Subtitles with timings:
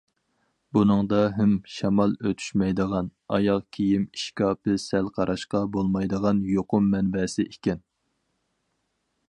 [0.75, 7.85] بۇنىڭدا ھىم، شامال ئۆتۈشمەيدىغان ئاياغ كىيىم ئىشكاپى سەل قاراشقا بولمايدىغان يۇقۇم مەنبەسى ئىكەن.